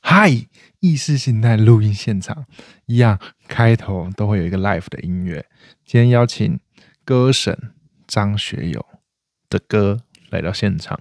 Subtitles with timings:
[0.00, 0.30] 嗨，
[0.80, 2.46] 意识形态录音现场
[2.86, 5.44] 一样，开头都会有一个 live 的音乐。
[5.84, 6.58] 今天邀请
[7.04, 7.74] 歌神
[8.06, 8.84] 张学友
[9.50, 10.00] 的歌
[10.30, 10.98] 来到现场。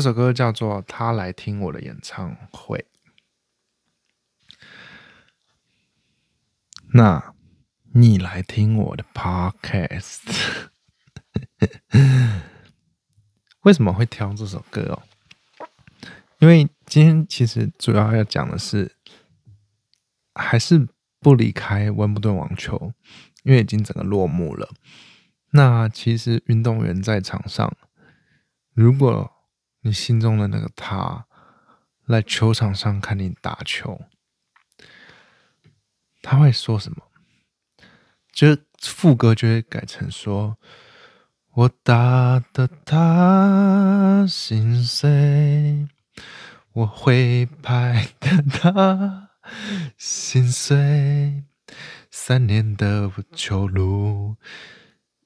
[0.00, 2.78] 这首歌叫做《他来听我的演唱会》。
[6.94, 7.34] 那
[7.92, 10.22] 你来听我的 Podcast？
[13.60, 15.02] 为什么会挑这首歌哦？
[16.38, 18.96] 因为今天其实主要要讲的是，
[20.32, 22.94] 还是不离开温布顿网球，
[23.42, 24.70] 因为已经整个落幕了。
[25.50, 27.76] 那其实运动员在场上，
[28.72, 29.36] 如果
[29.82, 31.26] 你心中的那个他
[32.04, 34.00] 来球场上看你打球，
[36.22, 36.98] 他会说什么？
[38.32, 40.58] 就副歌就会改成说
[41.52, 45.88] ：“我打的他心碎，
[46.72, 49.30] 我会拍的他
[49.96, 51.44] 心碎。
[52.10, 54.36] 三年的球路，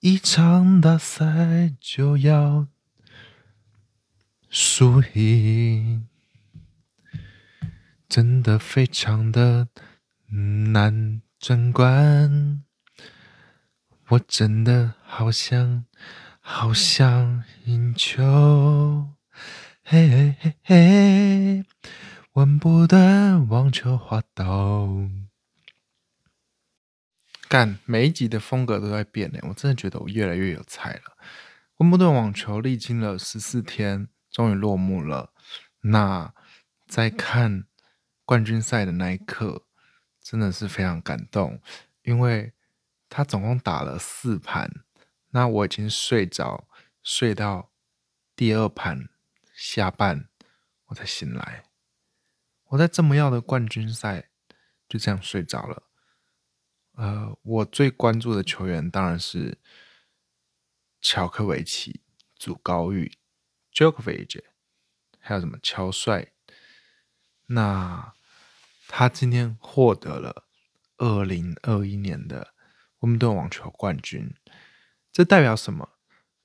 [0.01, 2.69] 一场大赛就要。”
[4.57, 6.07] 输赢
[8.09, 9.67] 真的非常的
[10.73, 12.63] 难争冠，
[14.11, 15.87] 我真的好想
[16.39, 19.17] 好想赢球，
[19.83, 21.65] 嘿嘿嘿嘿，
[22.35, 24.89] 温布顿网球滑道。
[27.49, 31.19] 看，每一集的风格都在变呢，我真的觉得我越来越有才了。
[31.79, 34.07] 温布顿网球历经了十四天。
[34.35, 35.33] 终于落幕了。
[35.83, 36.35] 那
[36.89, 37.69] 在看
[38.25, 39.65] 冠军赛的那一刻，
[40.21, 41.63] 真的是非常感动，
[42.03, 42.53] 因为
[43.09, 44.69] 他总共打了四盘，
[45.31, 46.67] 那我已经睡着，
[47.01, 47.71] 睡到
[48.35, 49.09] 第二盘
[49.55, 50.29] 下半，
[50.87, 51.67] 我才醒来。
[52.71, 54.31] 我在这么要的冠军赛
[54.89, 55.85] 就这样睡着了。
[56.95, 59.61] 呃，我最关注的球员当然是
[61.01, 62.03] 乔科维奇、
[62.35, 63.17] 祖高域。
[63.75, 64.41] Jokovic，
[65.19, 66.29] 还有什么乔帅？
[67.47, 68.15] 那
[68.87, 70.45] 他今天获得了
[70.99, 72.55] 二零二一年的
[73.01, 74.33] 温顿网球冠军，
[75.11, 75.91] 这代表什么？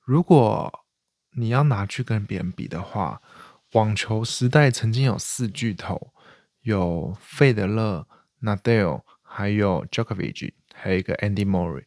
[0.04, 0.86] 如果
[1.34, 3.22] 你要拿去跟别人比的话，
[3.74, 6.12] 网球时代曾经有四巨头，
[6.62, 8.08] 有费德勒、
[8.42, 11.86] Nadal，还有 Jokovic，还有一个 Andy Murray。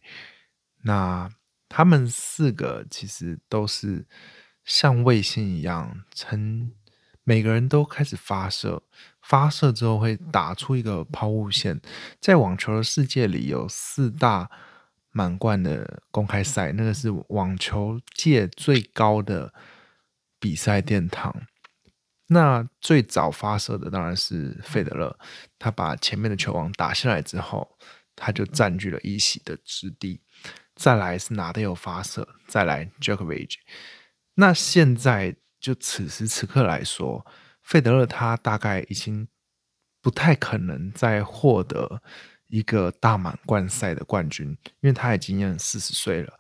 [0.84, 1.28] 那
[1.69, 4.06] 他们四个其实都是。
[4.65, 6.71] 像卫星一样，成
[7.25, 8.83] 每个人都开始发射，
[9.21, 11.81] 发射之后会打出一个抛物线。
[12.21, 14.50] 在网球的世界里，有四大
[15.11, 19.53] 满贯的公开赛，那个是网球界最高的
[20.39, 21.43] 比赛殿堂。
[22.29, 25.19] 那最早发射的当然是费德勒，
[25.59, 27.77] 他把前面的球王打下来之后，
[28.17, 30.23] 他就占据了一席的之地。
[30.75, 33.56] 再来是拿德尔发射，再来 Djokovic。
[34.34, 37.26] 那现在就此时此刻来说，
[37.62, 39.29] 费德勒他大概已经
[40.00, 42.02] 不太可能再获得
[42.49, 44.49] 一个大满贯赛的冠军，
[44.81, 46.38] 因为他已经四十岁了。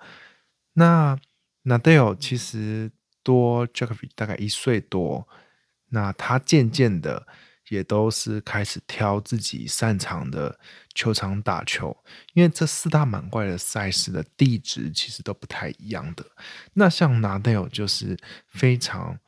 [0.74, 1.18] 那
[1.62, 2.90] 纳德尔其实
[3.22, 5.28] 多 j a c o b 大概一岁多，
[5.90, 7.26] 那他渐渐的。
[7.68, 10.58] 也都是开始挑自己擅长的
[10.94, 11.96] 球场打球，
[12.34, 16.24] 因为这四大满贯的赛事的地址其实都不太一样的。
[16.74, 18.18] 那像拿德尔就是
[18.48, 19.18] 非常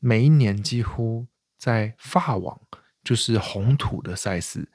[0.00, 1.26] 每一年几乎
[1.56, 2.60] 在法网
[3.04, 4.68] 就是红土的赛事，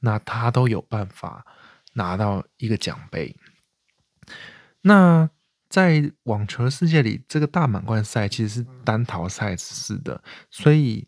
[0.00, 1.46] 那他都有办法
[1.94, 3.36] 拿到一个奖杯。
[4.82, 5.28] 那
[5.68, 11.06] 在网球世界里，这个大满贯赛其实是单淘赛式的，所以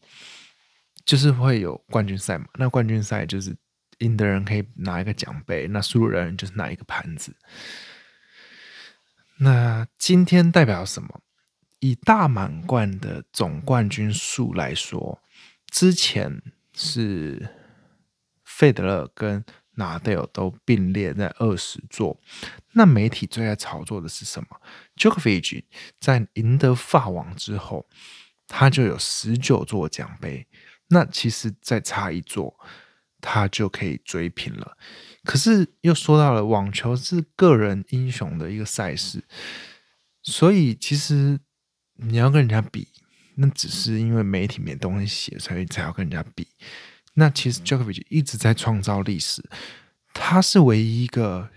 [1.05, 2.47] 就是会有冠军赛嘛。
[2.55, 3.57] 那冠军赛就是
[3.99, 7.35] 赢的人可以拿一个奖杯，那输的人就是拿一个盘子。
[9.39, 11.21] 那今天代表什么？
[11.81, 15.23] 以大满贯的总冠军数来说，
[15.71, 16.43] 之前
[16.75, 17.49] 是
[18.45, 19.43] 费德勒跟
[19.77, 22.21] 纳德尔都并列在二十座。
[22.75, 24.61] 那媒体最爱炒作的是什么
[24.97, 25.65] ？Jokovic
[25.99, 27.89] 在赢得法网之后，
[28.47, 30.47] 他就有十九座奖杯。
[30.91, 32.55] 那其实再差一座，
[33.21, 34.77] 他就可以追平了。
[35.25, 39.25] 可是又说到了，网球是个人英雄的一个赛事，
[40.23, 41.41] 所以其实。
[42.03, 42.89] 你要跟人家比，
[43.35, 46.49] 那只是因为媒体没东西写，所以才要跟人家比。
[47.13, 49.45] 那其实 Jokovic 一直在创造历史，
[50.15, 51.51] 他是唯一一个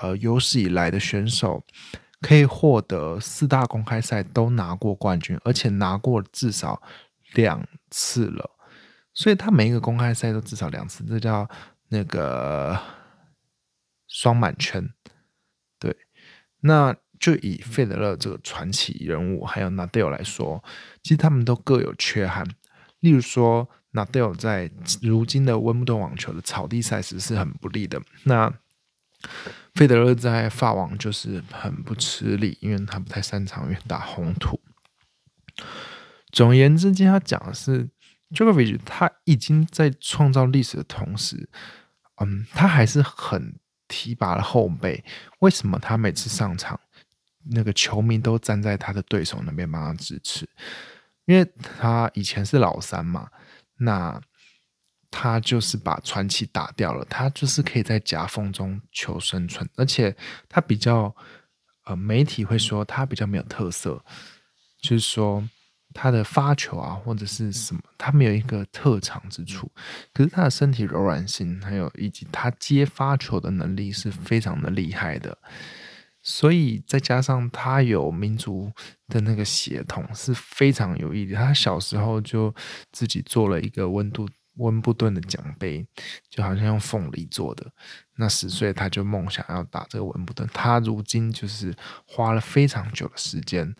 [0.00, 1.64] 呃有史以来的选手
[2.20, 6.82] 可以获得四大公开赛都拿过冠军，而且拿过至少
[7.34, 8.50] 两次了。
[9.14, 11.48] 所以他每一个公开赛都至少两次，这叫
[11.88, 12.78] 那个
[14.06, 14.90] 双满圈。
[15.78, 15.96] 对，
[16.60, 16.94] 那。
[17.20, 20.62] 就以费德勒这个传奇人物，还有纳德尔来说，
[21.02, 22.46] 其实他们都各有缺憾。
[23.00, 24.70] 例如说，纳德尔在
[25.00, 28.02] 如今的温布顿网球的草地赛事是很不利的。
[28.24, 28.52] 那
[29.74, 34.60] 费德勒在法网就是很不吃力，因为他不太擅长于打红土。
[36.30, 37.88] 总而言之，今天要讲的是
[38.34, 41.48] j o k o v i c 他已经在创造历史的同时，
[42.16, 43.54] 嗯，他还是很
[43.88, 45.04] 提拔了后辈。
[45.38, 46.78] 为什么他每次上场？
[47.50, 50.48] 那个球迷都站在他的对手那边帮他支持，
[51.26, 51.46] 因为
[51.78, 53.28] 他以前是老三嘛，
[53.76, 54.18] 那
[55.10, 60.16] 他就是把传奇打掉了，他就是可以在夹缝中求生存，而且
[60.48, 61.14] 他比较
[61.84, 64.02] 呃，媒体会说他比较没有特色，
[64.80, 65.46] 就是说
[65.94, 69.70] 他的发球啊或者是什么，他没有一个特长之处，
[70.12, 75.38] 可是他的身体柔软性还有以及他接发球的能力是非常的厉害的。
[76.26, 78.72] 所以再加上他有民族
[79.08, 81.32] 的那个血统是非常有意义。
[81.34, 82.52] 他小时候就
[82.90, 84.26] 自己做了一个温度
[84.56, 85.86] 温布顿的奖杯，
[86.30, 87.70] 就好像用凤梨做的。
[88.16, 90.48] 那十岁他就梦想要打这个温布顿。
[90.52, 91.74] 他如今就是
[92.06, 93.74] 花了非常久的时间。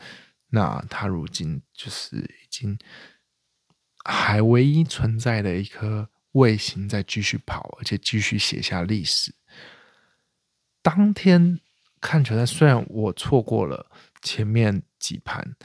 [0.55, 2.79] 那他如今就是已经
[4.05, 9.35] 还唯一存在的一颗卫星在继续跑，而且继续写下历史。
[10.81, 11.61] 当天。
[12.07, 13.87] 看球赛，虽然我错过了
[14.21, 15.57] 前面几盘，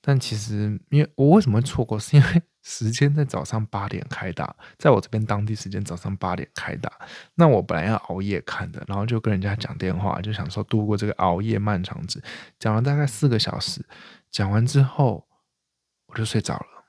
[0.00, 6.92] 但其实因为我为什么会错过，是因为时间在早上八点开打，在我这边当地时间早上八点开打，
[7.34, 12.22] 那我本来要熬夜看的，然后就跟人家讲电话，就想说度过这个熬夜漫长日，
[12.60, 13.84] 讲了大概四个小时，
[14.30, 15.26] 讲完之后
[16.06, 16.84] 我就睡着了，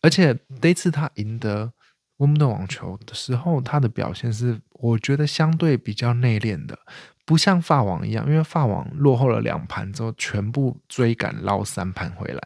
[0.00, 1.72] 而且这次他赢得。
[2.18, 6.78] 温布顿网球的时候，他的表现是我觉得相对比较内敛的，
[7.24, 12.40] 不像法网一样，因为法网落后了两盘之后，全部追赶捞三盘回来，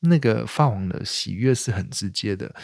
[0.00, 2.54] 那个法网的喜悦是很直接的。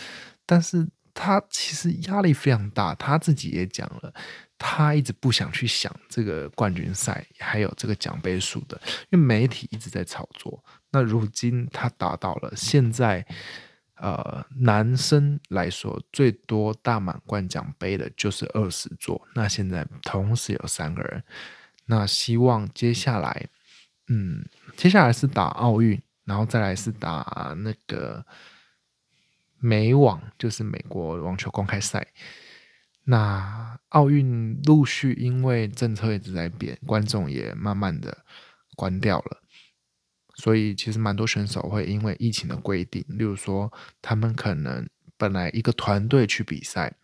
[0.44, 4.12] 但是他其实压力非常大，他自己也讲了，
[4.60, 8.80] 他一直不想去想这个冠军赛还有这个奖杯数的，
[9.10, 10.62] 因为媒体一直在炒作。
[10.90, 13.26] 那如今他达到了，现在。
[14.02, 19.20] 呃，男生来说，最多大满贯奖杯的就是二十座。
[19.34, 21.22] 那现在同时有三个人，
[21.84, 23.46] 那希望接下来，
[24.08, 24.42] 嗯，
[24.74, 28.24] 接下来是打奥运，然后再来是打那个
[29.58, 32.06] 美网，就是美国网球公开赛。
[33.04, 38.24] 那奥运陆续因为政策一直在变，观众也慢慢的
[38.74, 39.42] 关掉了。
[40.36, 43.70] 所以其实蛮多选手会因为疫情的规定，例如说
[44.00, 46.94] 他们可能本来一个团队去比赛，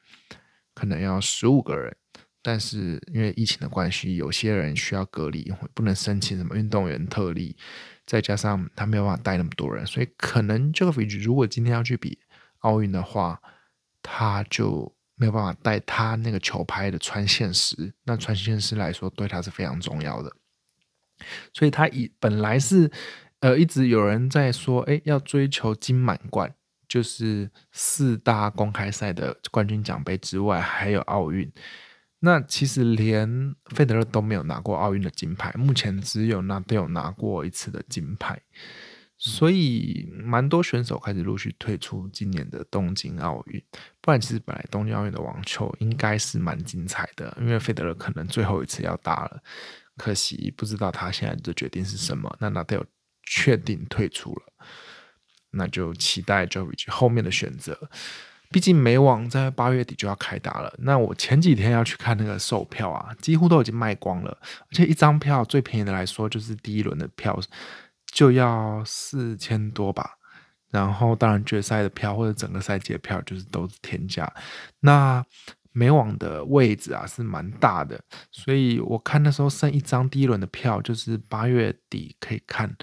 [0.75, 1.95] 可能要十五个人，
[2.41, 7.55] 但是因为疫情的关系，有些人需要隔离，不能申请什么运动员特例，
[8.07, 12.19] 再加上他没有办法带那么多人，所以可能这个飞局如果今天要去比
[12.61, 13.43] 奥运的话，
[14.01, 20.33] 他就没有办法带他那个球拍的穿线师，那穿线师来说对他是非常重要的，
[21.53, 22.91] 所以他以本来是。
[23.41, 26.55] 呃，一直有人在说，哎，要追求金满贯，
[26.89, 31.53] 就是四大公开赛的冠军奖杯之外，还有奥运。
[32.21, 38.41] 那其实连费德勒都没有拿过奥运的金牌，目前只有拿都有拿过一次的金牌。
[39.19, 43.63] 所以蛮多选手开始陆续退出今年的东京奥运。
[44.01, 49.43] 不然，其实本来东京奥运的网球应该是蛮精彩的，因为费德勒可能最后一次要打了。
[49.97, 52.37] 可惜不知道他现在的决定是什么。
[52.39, 52.87] 那纳德尔
[53.23, 54.53] 确定退出了，
[55.53, 57.89] 那就期待 Jovic 后面的选择。
[58.51, 60.73] 毕竟美网在八月底就要开打了。
[60.79, 64.39] 那我前几天要去看那个售票啊，几乎都已经卖光了。
[64.43, 67.41] 而且一张票最便宜的来说，就是第一轮的票
[68.17, 70.13] 就要四千多吧。
[70.71, 74.33] 然后当然决赛的票或者整个赛季的票就是都是天价。
[74.81, 75.23] 那
[75.73, 82.75] 美网的位置啊是蛮大的，所以我看那时候剩一张第一轮的票，就是八月底可以看，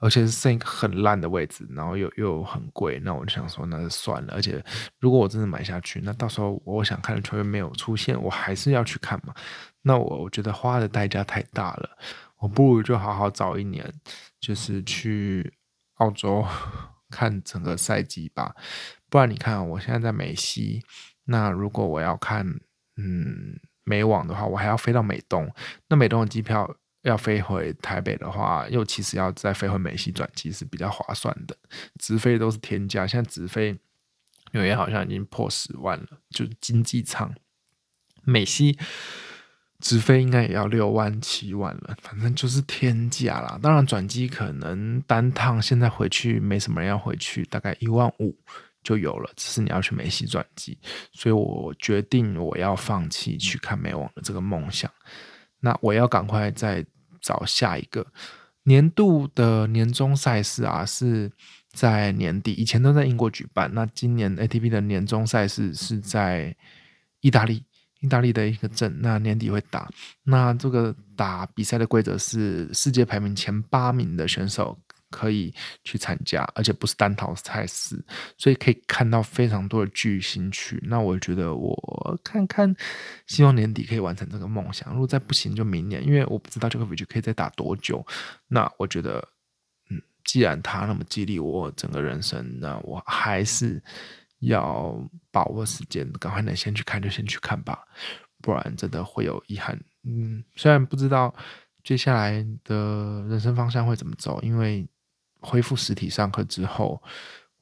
[0.00, 4.34] 而且是剩一个很烂的位置，然后又又很贵，那我就想说那就算了。
[4.34, 4.64] 而且
[5.00, 9.34] 如果我真的买下去，那到时候我想看的球员没有出现，我还是要去看嘛。
[9.82, 11.90] 那我我觉得花的代价太大了，
[12.38, 13.92] 我不如就好好早一年，
[14.38, 15.54] 就是去
[15.94, 16.44] 澳洲
[17.10, 18.54] 看整个赛季吧。
[19.10, 20.82] 不然你看，我现在在美西。
[21.24, 22.46] 那如果我要看，
[22.96, 25.50] 嗯，美网的话，我还要飞到美东。
[25.88, 26.76] 那美东的机票
[27.08, 31.56] 要飞回台北的话，又其实要再飞回美西转机是比较划算的。
[31.98, 33.76] 直飞都是天价，现在直飞
[34.52, 37.34] 纽约好像已经破十万了，就是经济舱。
[38.24, 38.78] 美西
[39.80, 43.58] 直飞应该也要六万七万了，反正就是天价啦。
[43.62, 48.36] 当然转机可能单趟现在回去没什么人要回去，大概一万五。
[48.80, 50.78] 就有了，只是你要去梅西转机，
[51.12, 54.90] 所以我决定我要放弃去看美网的这个梦想。
[55.60, 56.86] 那我要赶快在
[57.20, 58.06] 找下一个
[58.64, 61.30] 年度的年终赛事啊，是
[61.72, 63.70] 在年底，以前都在英国举办。
[63.72, 66.54] 那今年 ATP 的年终赛事是在
[67.20, 67.64] 意大利，
[68.00, 69.88] 意大利的一个镇，那年底会打。
[70.24, 74.78] 那这个打比赛的规则是世界排名前八名的选手。
[75.10, 78.04] 可以去参加，而且不是单淘赛事，
[78.36, 80.78] 所以可以看到非常多的巨星去。
[80.86, 82.74] 那我觉得我看看，
[83.26, 84.92] 希望年底可以完成这个梦想。
[84.92, 88.06] 如果再不行，就明年，因为我不知道这个 v i 可以再打多久。
[88.48, 89.26] 那我觉得，
[89.90, 93.82] 嗯，既然他那么激励我整个人生，那我还是
[94.40, 94.94] 要
[95.30, 97.82] 把握时间，赶快能先去看就先去看吧，
[98.42, 99.80] 不然真的会有遗憾。
[100.04, 101.34] 嗯，虽然不知道
[101.82, 104.86] 接下来的人生方向会怎么走，因为。
[105.40, 107.02] 恢复实体上课之后，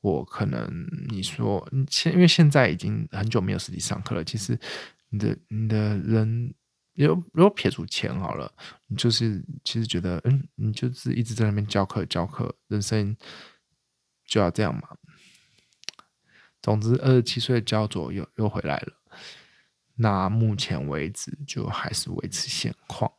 [0.00, 0.68] 我可能
[1.09, 4.25] 你说，现因为现在已经很久没有实体上课了。
[4.25, 4.59] 其实
[5.11, 6.54] 你的你的人，
[6.95, 8.52] 如如果撇除钱好了，
[8.87, 13.16] 你就是其实觉得，嗯，你就是一直在那边教课教课，人生
[14.25, 14.97] 就要这样嘛。
[16.62, 18.92] 总之，二十七岁的焦灼又又回来了。
[19.97, 23.12] 那目前为止，就还是维持现况。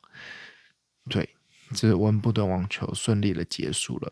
[1.09, 1.36] 对。
[1.73, 4.11] 这温布顿网球顺利的结束了。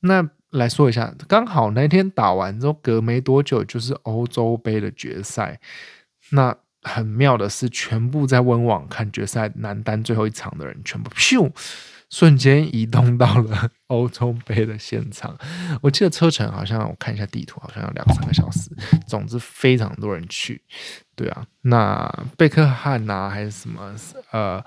[0.00, 5.58] 那来说一下，刚好那天打完之后，隔没多久就是欧洲杯的决赛。
[6.30, 11.50] 那很妙的是，全部在温网看决赛男单最后一场的人，全部咻。
[12.14, 15.36] 瞬间移动到了欧洲杯的现场，
[15.82, 18.70] 我记得车程好像我看一下地图，好像要两三个小时。
[19.04, 20.62] 总之非常多人去，
[21.16, 23.92] 对啊，那贝克汉呐还是什么，
[24.30, 24.64] 呃，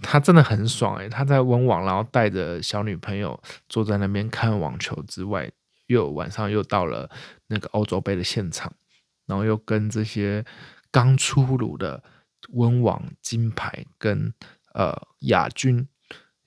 [0.00, 3.38] 他真的很爽诶，他在温网，然后带着小女朋友
[3.68, 5.50] 坐在那边看网球之外，
[5.88, 7.10] 又晚上又到了
[7.48, 8.72] 那个欧洲杯的现场，
[9.26, 10.42] 然后又跟这些
[10.90, 12.02] 刚出炉的
[12.54, 14.32] 温网金牌跟
[14.72, 15.86] 呃亚军。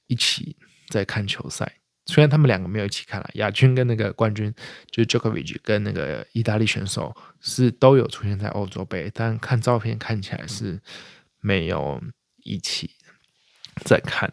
[0.10, 0.58] 一起
[0.90, 1.72] 在看球赛，
[2.08, 4.52] 虽然他们两个没有一起看了，亚军跟那个冠军
[4.90, 10.82] 就是 Jokovic 跟那个意大利选手是都有出现在欧洲杯，但看照片看起来是
[11.40, 12.02] 没有
[12.44, 12.90] 一起
[13.86, 14.30] 在看，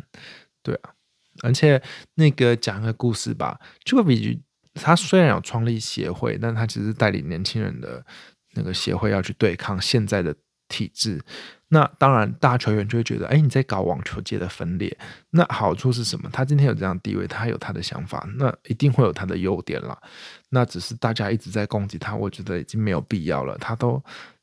[0.62, 0.94] 对啊，
[1.42, 1.82] 而且
[2.14, 4.40] 那个讲个故事吧，Djokovic
[4.74, 8.04] 他虽然有创立协会，但他其实带领年轻人的
[8.54, 10.34] 那个协会要去对抗现在的
[10.68, 11.22] 体制。
[11.68, 14.96] 那当然，大球员就会觉得，哎，你在搞网球界的分裂。
[15.30, 16.30] 那好处是什么？
[16.32, 19.98] 他今天有这样地位，他有他的想法，那一定会有他的优点啦。
[20.48, 23.58] 那只是大家一直在攻击他，我觉得已经没有必要了。
[23.58, 24.00] 他都，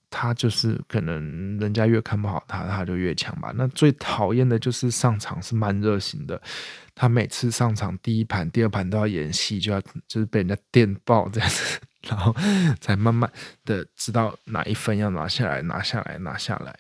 [0.10, 3.54] 他就是可能人家越看不好他，他就越强吧。
[3.56, 6.40] 那最讨厌的就是上场是慢热型的，
[6.94, 12.36] 他每次上场第一盘、第二盘都要演戏，就要就是被人家电爆这样子，然后
[12.82, 13.32] 才慢慢
[13.66, 16.76] 的知道哪一分要拿下来，拿下来，拿下来。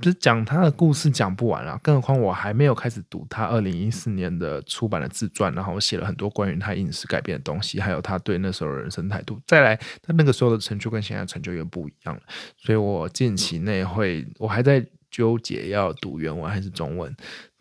[0.00, 9.40] 就是讲他的故事讲不完啊，更何况我还没有开始读他二零一四年的出版的自传，然后我写了很多关于他饮食改变的东西，还有他对那时候的人生态度。
[9.46, 12.22] 再来，他那个时候的成就跟现在成就又不一样了，
[12.56, 17.14] 所以我近期内会，我还在纠结要读原文还是中文。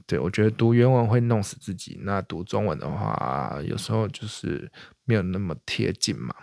[0.07, 4.71] 对我觉得读原文会弄死自己，那读中文的话，有时候就是
[5.05, 6.33] 没有那么贴近嘛。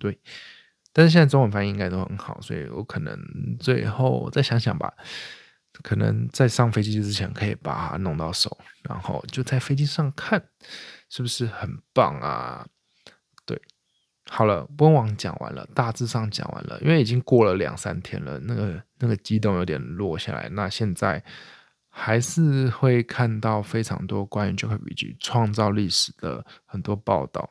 [0.00, 0.18] 对，
[0.92, 3.16] 但是现在中文翻译应该都很好，所以我可能
[3.60, 4.92] 最后再想想吧。
[5.82, 10.42] 可能在上飞机之前可以把它弄到手，然后就在飞机上看，
[11.08, 12.66] 是不是很棒啊？
[13.46, 13.58] 对，
[14.28, 20.50] 好了，温网讲完了，大致上讲完了，因为已经过了两三天了，那个那个激动有点落下来。
[20.50, 21.22] 那现在
[21.88, 27.48] 还是会看到非常多关于 Djokovic 创造历史的很多报道。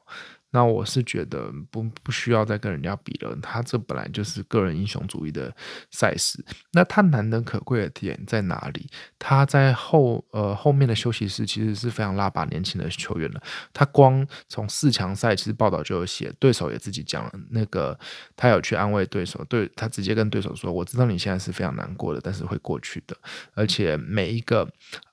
[0.51, 5.55] 那我是觉得不不需要再跟人家比了，他这本来就是个人英雄主义的
[5.91, 6.43] 赛事。
[6.71, 8.89] 那他难能可贵的点在哪里？
[9.19, 13.41] 他在后呃后面的休息室其实是非常拉拔年轻的球员了。
[13.73, 17.97] 他光从四强赛其实报道就有写，对手也自己讲了，那个
[18.35, 23.15] 他有去安慰对手，对他直接跟对手说：“我知道你现在是非常难过的，但是会过去的。”
[23.53, 24.67] 而且每一个。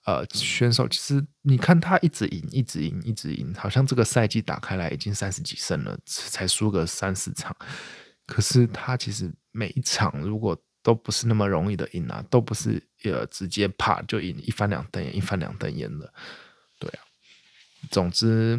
[0.07, 7.55] 呃，选手其实你看他一直赢，一直赢，一直赢，好像这个赛季打开来已经三十几胜了，才输个三四场。
[8.25, 16.15] 可是他其实每一场如果都不是那么容易的赢啊，都不是呃直接啪就赢一翻两瞪眼，一翻两瞪眼的。
[16.79, 17.03] 对啊，
[17.91, 18.57] 总之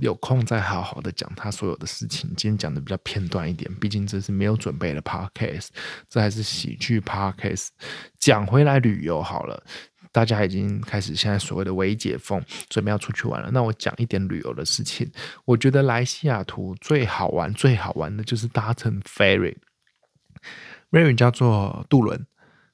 [0.00, 2.28] 有空再好好的讲他所有的事情。
[2.36, 5.68] 今天讲的比较片段一点，毕竟这是没有准备的 podcast，
[6.08, 7.68] 这还是喜剧 podcast。
[8.18, 9.64] 讲回来旅游好了。
[10.12, 13.50] 大家已经开始现在所谓的微解封，准备要出去玩了。
[13.50, 15.10] 那我讲一点旅游的事情。
[15.46, 22.26] 我觉得来西雅图最好玩、最好玩的就是搭乘 ferry，ferry 叫做渡轮。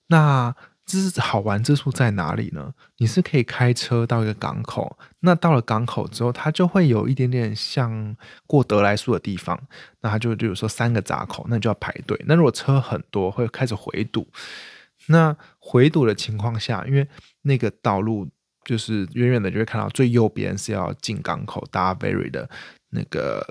[0.08, 0.54] 那
[0.84, 2.72] 这是好玩之处在哪里呢？
[2.96, 8.16] 你是可以开车到一个港口，那到了港口之后，它就会有一点点像
[8.46, 9.60] 过德莱树的地方。
[10.00, 12.18] 那它就就有说三个闸口，那你就要排队。
[12.26, 14.26] 那如果车很多，会开始回堵。
[15.08, 17.06] 那回堵的情况下，因为
[17.42, 18.28] 那个道路
[18.64, 22.48] 就是远远的就会看到最右边是要进港口搭 Very 的
[22.90, 23.46] 那个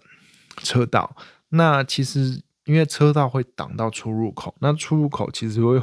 [0.64, 1.16] 车道。
[1.50, 5.82] 那其实因为车道会挡到出入口，那出入口其实会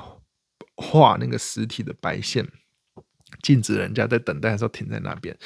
[0.76, 2.46] 画那个实体的白线，
[3.42, 5.36] 禁止人家在等待的时候停在那边。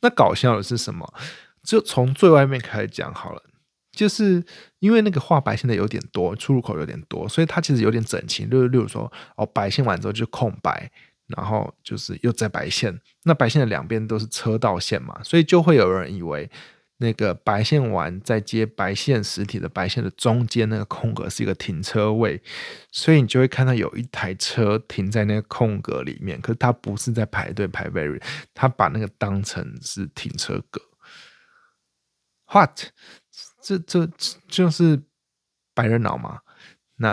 [0.00, 1.12] 那搞笑的是什么？
[1.62, 3.42] 就从最外面开始讲好了。
[3.96, 4.44] 就是
[4.78, 8.46] 因为那个画白线的有点多，出入口有点多，所以它其实有点整齐。
[8.46, 10.88] 就例如说，哦，白线完之后就空白，
[11.26, 13.00] 然后就是又在白线。
[13.24, 16.48] 那白线的两边都是车道线嘛，所以就会有人以为
[16.98, 22.40] 那个白线完再接白线实体的白线的中间那个空格是一个停车位，
[22.90, 28.22] 所以你就会看到有一台车停在那个空格里面，可是它不是在排队排 very，
[28.54, 30.80] 他把那个当成是停车格。
[32.52, 32.84] What？
[33.66, 34.08] 这这
[34.46, 35.02] 就是
[35.74, 36.40] 白人脑嘛？
[36.98, 37.12] 那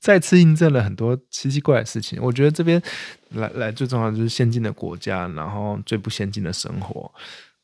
[0.00, 2.18] 再次印证了很多奇奇怪的事情。
[2.20, 2.82] 我觉得这边
[3.30, 7.14] 来来最重要就是先进的国家，然后最不先进的生活。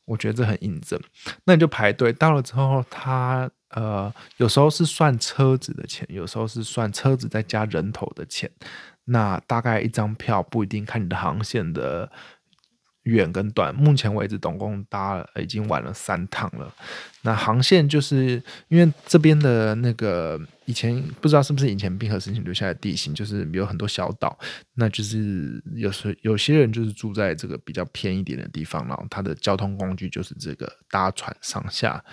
[0.05, 0.97] 我觉得这很印证。
[1.43, 8.49] 那你就排队到了之后，他呃有时候是算车子的钱，有时候是算车子再加人头的钱。
[9.03, 12.09] 那大概一张票不一定看你的航线的。
[13.03, 16.73] 远跟短，目前为止总共搭了已经玩了三趟了。
[17.23, 24.37] 那航线就是因为这边的那个以前不知道是不是以前冰河时期留下的地形，就是有很多小岛，
[24.75, 32.03] 那就是有时有些人就是住在这个比较偏一点的地方，然后他的交通工具就是这个搭船上下。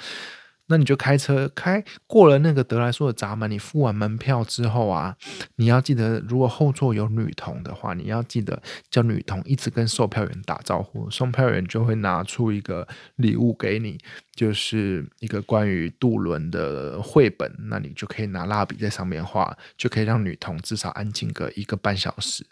[0.68, 5.16] 那你就开车开过了那个德莱素的闸门，你付完门票之后啊，
[5.57, 13.98] 你要记得，如果后座有女童的话，你要记得叫女童一直跟售票员打招呼，售票员就会拿出一个礼物给你，
[14.35, 22.46] 就是一个关于渡轮的绘本，那你就可以拿蜡笔在上面画，就可以让女童至少安静个一个半小时。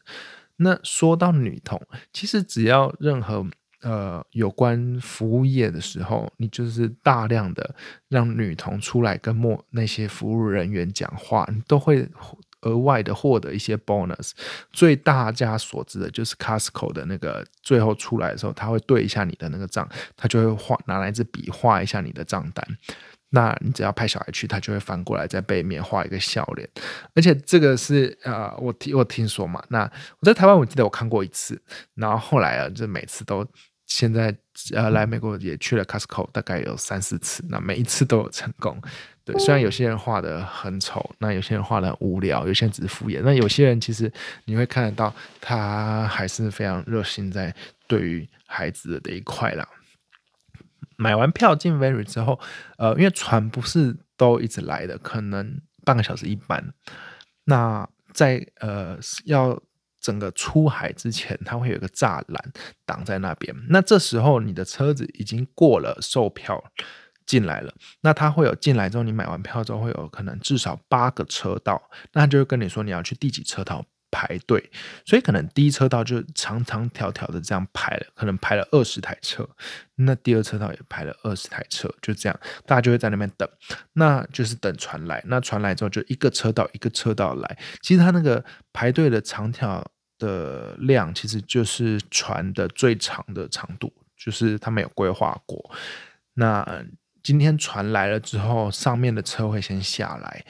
[0.56, 1.80] 那说到女童，
[2.12, 3.46] 其实只要任何。
[3.86, 7.72] 呃，有关服务业的时候，你就是大量的
[8.08, 12.08] 让女童出来跟莫那些服务人员讲话，你都会
[12.62, 14.32] 额外的获得一些 bonus。
[14.72, 22.66] 最大家所知的就是 Costco 的那个，最后出来的时候，他会对一下你的那个账，他就会画拿来一支笔画一下你的账单。
[23.28, 26.68] 那你只要派小孩去，他就会翻过来在背面画一个笑脸。
[27.14, 31.62] 而且这个是呃，我听我听说嘛，那我在台湾我记得我看过一次，
[31.94, 33.46] 然后后来啊，就每次都。
[33.86, 34.36] 现在
[34.74, 38.80] 呃来美国也去了 Costco，大概有三四次，那每一次都有成功。
[39.24, 44.12] 对，虽然有些人画的很丑，那有些人画的很无聊，有些人只是敷衍，那有些人其实
[44.44, 47.54] 你会看得到他还是非常热心在
[47.88, 49.66] 对于孩子的一块啦。
[50.96, 52.38] 买完票进 Very 之后，
[52.78, 56.72] 呃，因为船不是都一直来的，可能半个小时一班。
[57.44, 59.60] 那在呃要
[60.00, 62.52] 整个出海之前，它会有一个栅栏
[62.84, 63.54] 挡在那边。
[63.68, 66.62] 那这时候你的车子已经过了售票
[67.24, 73.84] 进来了，那它会有进来之后，你买完票之后会有可能至少八个车道，那就会跟你说你要去第几车道。
[74.16, 74.70] 排队，
[75.04, 79.46] 所以可能第一车道就长长条条的这样排了，可能排了二十台车，
[79.96, 83.46] 那第二车道也排了二十台车，就这样，大家就会在那边等，
[83.92, 89.86] 那就是等船来，那船来之后就一个车道一个车道来，其实它那个排队的长条
[90.18, 95.70] 的量，其实就是船的最长的长度，就是他们有规划过。
[96.32, 96.82] 那
[97.22, 100.44] 今天船来了之后，上面的车会先下来。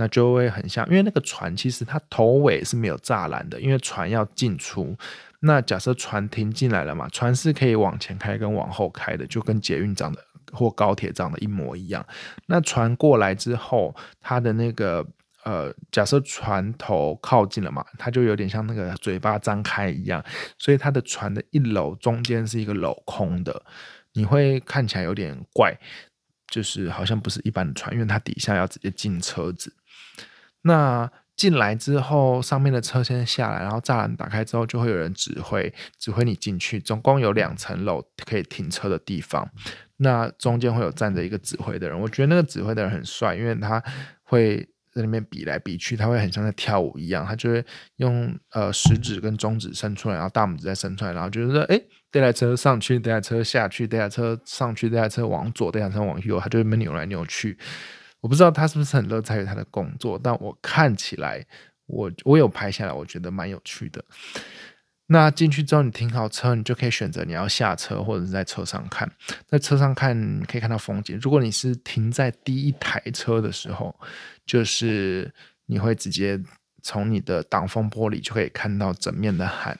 [0.00, 4.96] 那就会很像，因为那个船其实它头尾是没有栅栏的，因为船要进出。
[5.40, 12.04] 那假设船停进来了嘛，船是可以往前开跟往后开的，就跟捷运长的或高铁长的一模一样。
[12.46, 15.06] 那船过来之后，它的那个
[15.44, 20.24] 呃，假设船头靠近了嘛，它就有点像那个嘴巴张开一样，
[20.58, 23.62] 所以它的船的一楼中间是一个镂空的，
[24.14, 25.78] 你会看起来有点怪，
[26.48, 29.74] 就是好像不是一般的船，因为它底下要直接进车子。
[30.62, 36.78] 那进来之后，上面的车先下来，然后栅栏打开之后，就会有人指挥，指挥你进去。
[36.78, 39.48] 总共有两层楼可以停车的地方，
[39.96, 41.98] 那中间会有站着一个指挥的人。
[41.98, 43.82] 我觉得那个指挥的人很帅，因为他
[44.24, 44.58] 会
[44.92, 47.64] 在那边比来比去，他会很像在跳舞一样，他就会
[47.96, 51.80] 用呃食指跟中指伸出来，然后大拇指再伸出来，然后就是说，哎，
[52.12, 57.56] 这台车上去，这台车下去，这台车上去，这台车往左，这台车往右，他就会扭来扭去。
[58.20, 61.44] 我不知道他是不是很乐在于他的工作，但我看起来，
[61.86, 64.04] 我我有拍下来，我觉得蛮有趣的。
[65.12, 69.10] 那进去之后，你停好车，你就可以选择你要下车或者是在车上看。
[69.44, 71.18] 在车上看可以看到风景。
[71.20, 73.92] 如果你是停在第一台车的时候，
[74.46, 75.34] 就是
[75.66, 76.40] 你会直接
[76.80, 79.76] 从你的挡风玻璃就可以看到整面的海。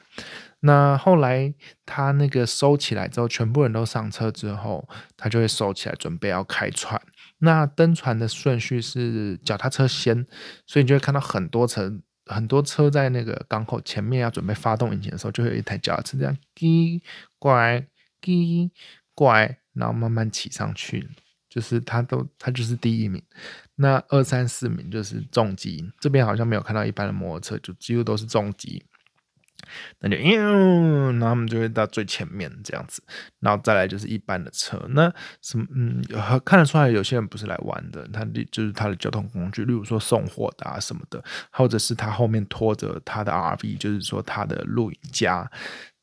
[0.63, 1.55] 那后来
[1.87, 7.01] 他那个收起来之后，全部人都上车之后，他就会收起来，准备要开船。
[7.41, 10.27] 那登船的顺序是脚踏车先，
[10.67, 11.93] 所以你就会看到很多车，
[12.27, 17.03] 很多车在那个港口前面要准备发动引擎的时候，就会有一台脚踏车这样滴
[17.39, 17.87] 过来，
[18.21, 18.71] 滴
[19.15, 21.09] 过来，然后慢慢骑上去，
[21.49, 23.23] 就是他都他就是第一名。
[23.75, 28.85] 那二三四名就是重机，这边好像没有看到一般的摩托车，就几乎都是重机。
[30.01, 33.03] 那就，然后他们就会到最前面这样子，
[33.41, 34.81] 然后再来就是一般的车。
[34.91, 36.03] 那什么，嗯，
[36.45, 45.51] 看得出来有些人不是来玩的，他就是他的交通工具，例如说送货的啊什么的，或者是他后面拖着他的 RV，就是说他的露营家，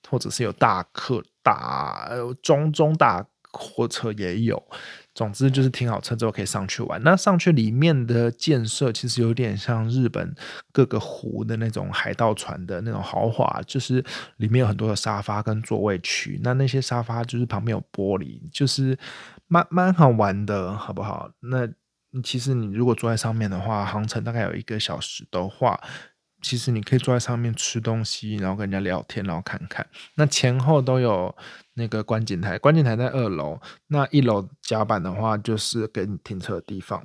[0.10, 2.10] 或者是有大客大
[2.42, 4.62] 中中大货车也有。
[5.18, 7.02] 总之就是停好车之后可以上去玩。
[7.02, 10.32] 那上去里面的建设其实有点像日本
[10.72, 16.40] 各个湖的那种海盗船的那种豪华，就是里面有很多的沙发跟座位区。
[16.44, 18.96] 那那些沙发就是旁边有玻璃，就是
[19.48, 21.32] 蛮蛮好玩的，好不好？
[21.40, 21.68] 那
[22.24, 25.82] 其实你如果坐在上面的话，航程大概有一个小时的话。
[26.42, 29.86] 其实你可以坐在上面吃东西，然后跟人家聊天，然后看看。
[30.16, 31.36] 那前后都有
[31.74, 33.60] 那个观景台，观景台在二楼。
[33.88, 37.04] 那一楼甲板的话，就是给你停车的地方。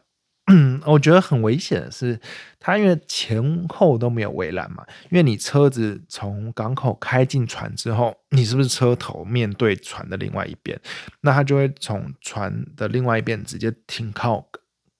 [0.84, 2.20] 我觉得很危险的是，
[2.58, 10.78] 它因为前后都没有围栏嘛，因为你车子从港口开进船之后，你是不是车头面对船的另外一边？
[11.22, 14.46] 那它就会从船的另外一边直接停靠。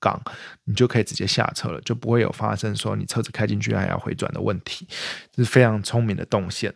[0.03, 0.21] 港，
[0.65, 4.87] 你就可以直接下车了，就不会有发生说你车子开进去还要回转的问题，
[5.31, 6.75] 这是非常聪明的动线。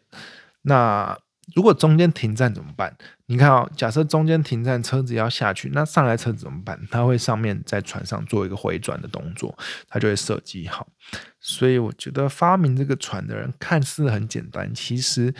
[0.63, 1.19] 那
[1.55, 2.97] 如果中间停站怎么办？
[3.27, 6.81] 你看啊，假设中间停站，车子要下去，那上来车子怎么办？
[6.91, 9.57] 它会上面在船上做一个回转的动作，
[9.89, 10.89] 它就会设计好。
[11.41, 15.33] 所以我觉得发明这个船的人看似很简单，其实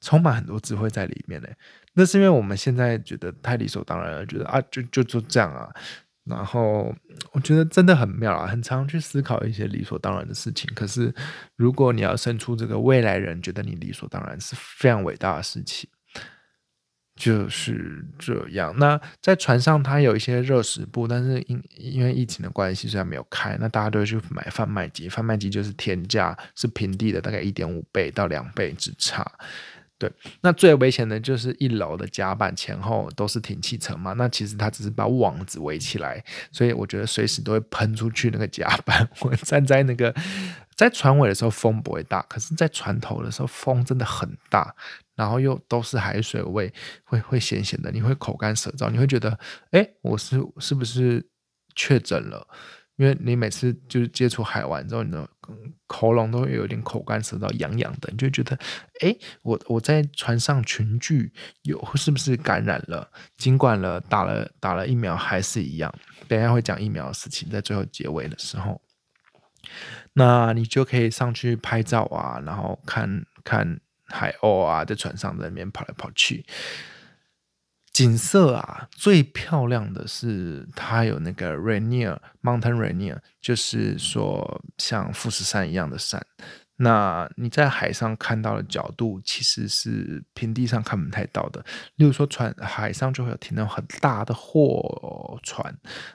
[0.00, 1.48] 充满很多智慧在里面呢。
[1.92, 5.68] 那是因为我们现在觉得太理所当然了，觉得啊，就就就这样啊。
[6.24, 6.94] 然后
[7.32, 10.70] 我觉得真的很妙啊，很常去思考一些理所当然的事情。
[10.74, 11.14] 可是
[11.56, 15.88] 如果你要生出这个未来人觉得你理所当然，是非常伟大的事情。
[17.16, 18.76] 就是这样。
[18.76, 25.08] 那在船上，它有一些热食部，但是因因为疫情的关系，虽然没有开，那大家都会去买贩卖机。
[25.08, 29.24] 贩卖机就是天价，是平地的大概一点五倍到两倍之差。
[30.04, 30.12] 对，
[30.42, 39.08] 那最危险的就是一楼的甲板前后都是停气层嘛，那其实它只是把网子围起来，所以我觉得随时都会喷出去那个甲板。
[39.20, 40.14] 我站在那个
[40.74, 44.74] 在船尾的时候风不会大，可是在船头的时候风真的很大，
[45.14, 46.70] 然后又都是海水味，
[47.04, 49.38] 会会咸咸的，你会口干舌燥，你会觉得，
[49.70, 51.26] 哎，我是是不是
[51.74, 52.46] 确诊了？
[52.96, 55.28] 因为你每次就是接触海湾之后，你的
[55.88, 58.56] 喉咙都会有点口干舌燥、痒痒的，你就觉得，
[59.00, 63.10] 哎，我我在船上群聚有是不是感染了？
[63.36, 65.92] 尽管了打了打了疫苗还是一样。
[66.28, 68.80] 等下会讲疫苗的事情，在最后结尾的时候，
[70.12, 76.46] 那你就可以上去拍照啊，然后看看海鸥啊，在船上在那边跑来跑去。
[77.94, 86.20] 景色啊，最漂亮的是它有那个 Rainier Mountain Rainier，就是说像富士山一样的山。
[86.76, 91.64] 那你在海上看到的角度，其实是平地上看不太到的。
[91.94, 95.72] 例如说，船海上就会有停到很大的货船，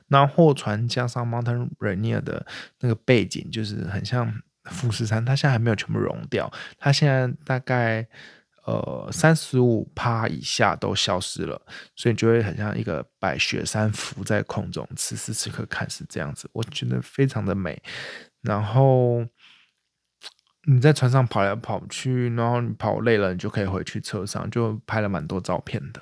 [0.08, 2.46] 那货船加上 Mountain Rainier 的
[2.82, 4.30] 那个背景，就是很像
[4.66, 5.24] 富士山。
[5.24, 8.06] 它现在还没有全部融掉，它现在大概。
[8.66, 11.60] 呃，三十五趴以下都消失了，
[11.96, 14.88] 所以你就会很像一个白雪山浮在空中。
[14.96, 17.82] 此时此刻看是这样子，我觉得非常的美。
[18.42, 19.26] 然后
[20.66, 26.02] 你在船上跑来跑去，然后你跑累了，你就可以回去车上，就拍了蛮多照片的。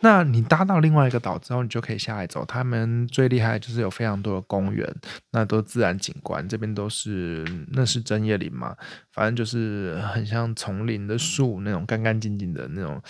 [0.00, 2.44] 那你搭到另外一个岛之后，你就可以下来走。
[2.44, 4.88] 他们最厉害就是有非常多的公园，
[5.32, 6.48] 那都自然景观。
[6.48, 8.76] 这边都是那是针叶林嘛，
[9.12, 13.02] 反正就是很像丛林的树那种干干净净的那种，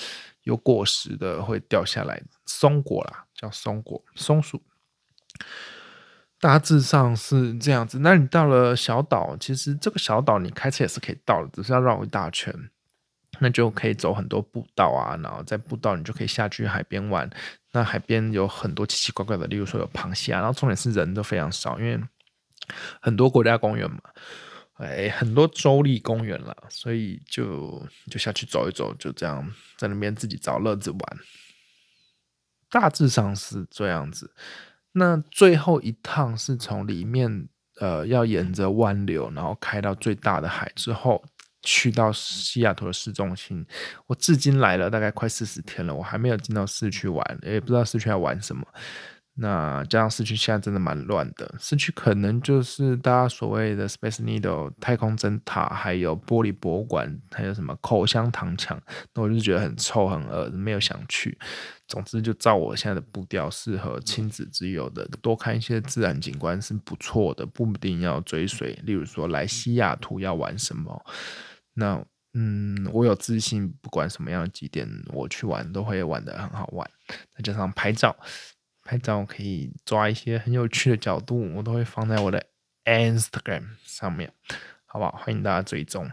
[0.44, 4.62] 有果实的会掉下来，松果啦，叫松果松树。
[6.40, 7.98] 大致上是这样子。
[7.98, 12.70] 那你到了小岛，其实这个小岛你开车也是可以到的，只是要绕一大圈。
[13.40, 17.28] 那就可以走很多步道啊，然后在步道你就可以下去海边玩。
[17.72, 22.00] 那海边有很多奇奇怪怪的，例如说有螃蟹啊，然后重点是人都非常少，因为
[23.00, 24.00] 很多国家公园嘛，
[24.74, 31.00] 哎，很多州立公园了，所以就就下去走一走，就这样在那边自己找乐子玩。
[32.70, 34.34] 大致上是这样子。
[34.92, 41.22] 那最后一趟是从里面呃要沿着湾流，然后开到最大的海之后。
[41.70, 43.62] 去到西雅图的市中心，
[44.06, 48.66] 我至今来了大概快四十天了，我还没有进到市区玩，也不知道市区要玩什么。
[49.40, 58.80] 那加上市区现在真的蛮乱的，市区可能就是大家所谓的 Space Needle 太空针塔，还有玻璃博物馆，还有什么口香糖墙，
[59.14, 61.38] 那我就觉得很臭很恶没有想去。
[61.86, 68.76] 总之，就照我现在的步调，适合亲子之友的，多看一些自然景观是不错的，不一定要追随。
[68.82, 71.04] 例如说来西雅图要玩什么？
[71.78, 76.88] 那嗯，我有自信，不管什么样的景点，我去玩都会玩的很好玩。
[77.34, 78.14] 再加上拍照，
[78.82, 82.44] 拍照可以抓一些很有趣的角度，我都会放在我的
[82.84, 84.32] Instagram 上面，
[84.86, 85.12] 好不好？
[85.12, 86.10] 欢迎大家追踪。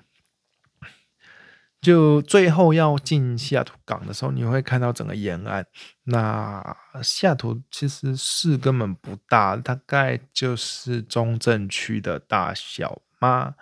[1.81, 5.67] 就最后要进西雅图港的时候，你会看到整个沿岸。
[6.05, 13.55] 那西雅图其实市根本不大，大概就是中正区的大小吗？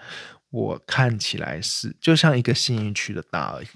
[0.54, 3.68] 我看起来是就像一个新一区的大而已。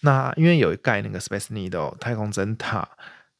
[0.00, 2.88] 那因为有盖那个 Space Needle 太空针塔，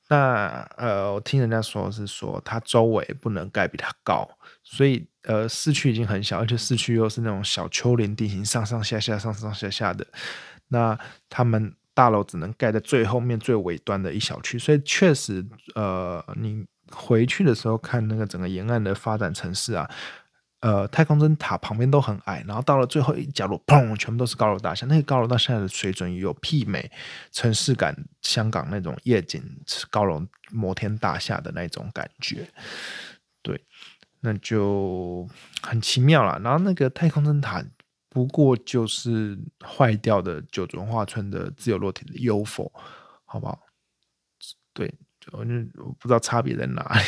[0.08, 4.28] 那呃，我听人家说是说它周围不能盖比它高，
[4.62, 10.06] 所以呃，市区已经很小，而且市区又是那种小丘陵地形，上上下下、上上下下的。
[10.68, 10.96] 那
[11.28, 19.90] 他们大楼只能盖在最后面最尾端的一小区，所以确实呃，你回去的时候看那个整个沿岸的发展城市啊。
[20.60, 24.86] 呃，太空针塔旁边都很矮，然后到了最后一角落，砰，全部都是高楼大厦。
[24.86, 26.90] 那个高楼大厦的水准有媲美
[27.30, 29.40] 城市感，香港那种夜景
[29.88, 32.48] 高楼摩天大厦的那种感觉。
[33.40, 33.64] 对，
[34.20, 35.28] 那就
[35.62, 36.40] 很奇妙了。
[36.40, 37.64] 然后那个太空针塔
[38.08, 42.72] 不过就是坏掉的九文化村的自由落体的 UFO，
[43.24, 43.60] 好不好？
[44.72, 44.92] 对，
[45.30, 47.04] 我就我不知道差别在哪里。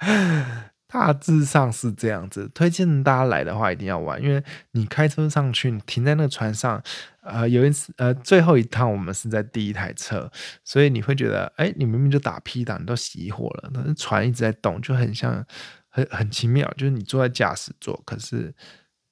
[0.94, 6.80] 大致上是这样子，推荐大家来的话一定要玩，因为你开车上去，你停在那个船上，
[7.22, 10.30] 呃，有一次，呃，最后一趟我们是在第一台车，
[10.62, 15.44] 所以你会觉得，哎，你明明就打 P 档，你都熄火了，但是船一直在动，就很像，
[15.88, 18.54] 很很奇妙，就是你坐在驾驶座，可是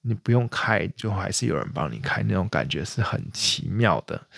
[0.02, 4.28] 你不用开，就还是有人帮你开，那种感觉是很奇妙的，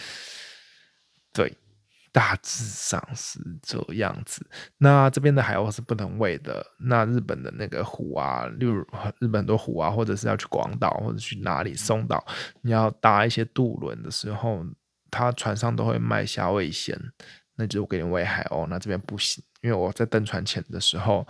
[1.30, 1.52] 对。
[2.14, 4.48] 大致上是这样子。
[4.78, 6.64] 那这边的海鸥是不能喂的。
[6.78, 8.86] 那日本的那个湖啊，例如
[9.18, 12.24] 日本很多湖啊，或者是要去广岛或者去哪里松岛，
[12.62, 14.64] 你要搭一些渡轮的时候，
[15.10, 16.96] 他船上都会卖虾味鲜，
[17.56, 18.64] 那就给你喂海鸥。
[18.68, 21.26] 那这边不行，因为我在登船前的时候，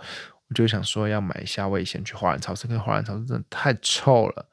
[0.47, 4.47] 我就想说要买虾味鲜去华人超市，可是华人超市真的太臭了。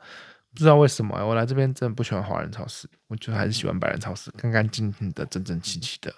[0.52, 6.14] 不知道为什么，我来这边真的不喜欢华人超市，我觉得还是喜欢白人超市，干干净净的、整整齐齐的。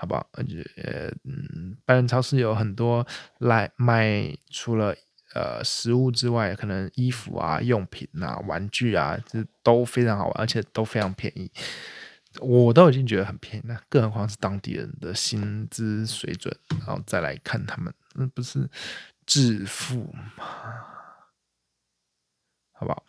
[0.00, 0.28] 好不好？
[0.32, 0.64] 而且，
[1.24, 3.04] 嗯，百人超市有很多
[3.38, 4.94] 来卖，除了
[5.34, 11.50] 呃食物之外，可能衣服啊、用品啊、玩具啊，这都非常好玩，而且都非常便宜。
[12.40, 18.70] 我都已经觉得很便宜，那更何况是当地人的薪资水准，然后再来看他们，那不是
[19.26, 20.44] 致富吗？
[22.72, 23.04] 好不好？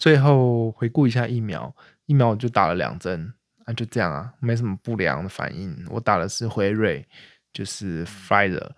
[0.00, 3.34] 最后回顾一下疫苗，疫苗我就打了两针。
[3.66, 5.86] 那就这样啊，没什么不良的反应。
[5.90, 7.06] 我打的是辉瑞，
[7.52, 8.70] 就是 Pfizer。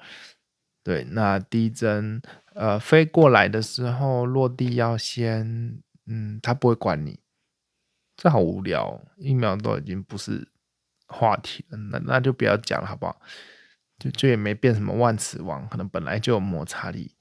[0.83, 2.21] 对，那第一针，
[2.55, 7.21] 呃，飞过来的时候落地要先，嗯，他不会管你，
[8.17, 9.01] 这好无聊。
[9.17, 10.49] 疫苗都已经不是
[11.07, 13.19] 话题了，那那就不要讲了，好不好？
[13.99, 17.15] 就就也没变什么万磁王，可能本来就有摩擦力，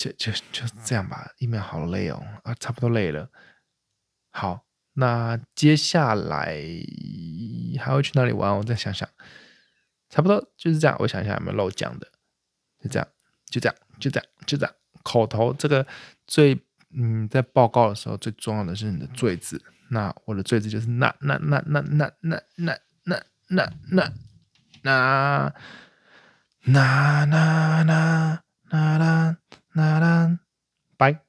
[0.00, 1.30] 就就就这样吧。
[1.38, 3.28] 疫苗好累哦，啊，差不多累了。
[4.30, 4.64] 好。
[4.94, 6.56] 那接下来
[7.78, 8.54] 还会去哪里玩？
[8.58, 9.08] 我再想想，
[10.10, 10.96] 差不多就是这样。
[10.98, 12.08] 我想一下有没有漏讲的，
[12.82, 13.08] 就这样，
[13.48, 14.74] 就这样，就这样，就这样。
[15.04, 15.86] 口头这个
[16.26, 16.60] 最
[16.92, 19.62] 嗯，在报告的时候最重要的是你的“最”字。
[19.90, 24.12] 那我的“最”字就是那那那那那那那那那那
[26.64, 27.24] 那那
[27.84, 29.36] 那那那
[29.74, 30.38] Na-dan.
[30.98, 31.20] Bye.